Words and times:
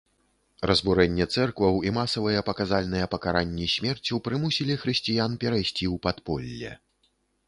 Разбурэнне 0.69 1.25
цэркваў 1.35 1.75
і 1.87 1.91
масавыя 1.97 2.41
паказальныя 2.47 3.09
пакаранні 3.13 3.67
смерцю 3.75 4.15
прымусілі 4.29 4.79
хрысціян 4.85 5.31
перайсці 5.45 5.85
ў 5.93 6.03
падполле. 6.07 6.71